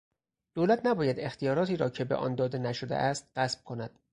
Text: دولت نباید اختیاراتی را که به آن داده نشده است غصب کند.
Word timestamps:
دولت 0.53 0.85
نباید 0.85 1.19
اختیاراتی 1.19 1.77
را 1.77 1.89
که 1.89 2.03
به 2.03 2.15
آن 2.15 2.35
داده 2.35 2.57
نشده 2.57 2.95
است 2.95 3.31
غصب 3.37 3.63
کند. 3.63 3.99